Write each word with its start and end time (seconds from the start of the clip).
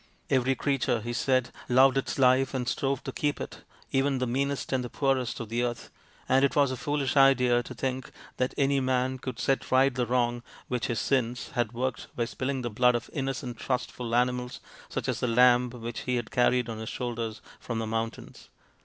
Every 0.31 0.55
creature, 0.55 1.01
he 1.01 1.13
said, 1.13 1.51
loved 1.69 1.95
its 1.95 2.17
life 2.17 2.55
and 2.55 2.67
strove 2.67 3.03
to 3.03 3.11
keep 3.11 3.39
it, 3.39 3.63
even 3.91 4.17
the 4.17 4.25
meanest 4.25 4.73
and 4.73 4.91
poorest 4.91 5.39
of 5.39 5.49
the 5.49 5.61
earth, 5.61 5.91
and 6.27 6.43
it 6.43 6.55
was 6.55 6.71
a 6.71 6.75
foolish 6.75 7.15
idea 7.15 7.61
to 7.61 7.73
think 7.75 8.09
that 8.37 8.55
any 8.57 8.79
man 8.79 9.19
could 9.19 9.37
set 9.37 9.69
right 9.69 9.93
the 9.93 10.07
wrong 10.07 10.41
which 10.67 10.87
his 10.87 10.97
sins 10.99 11.51
had 11.53 11.73
worked 11.73 12.07
by 12.15 12.25
spilling 12.25 12.63
the 12.63 12.71
blood 12.71 12.95
of 12.95 13.11
innocent 13.13 13.57
trustful 13.59 14.15
animals 14.15 14.59
such 14.89 15.07
as 15.07 15.19
the 15.19 15.27
lamb 15.27 15.69
which 15.69 15.99
he 15.99 16.15
had 16.15 16.31
carried 16.31 16.67
on 16.67 16.79
his 16.79 16.89
shoulders 16.89 17.39
from 17.59 17.77
the 17.77 17.85
mountains. 17.85 18.49